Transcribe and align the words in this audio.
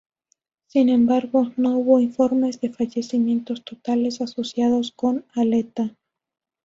Sin 0.65 0.89
embargo, 0.89 1.51
no 1.57 1.77
hubo 1.77 1.99
informes 1.99 2.59
de 2.59 2.71
fallecimientos 2.73 3.63
totales 3.63 4.19
asociadas 4.19 4.91
con 4.93 5.25
Aletta. 5.35 5.95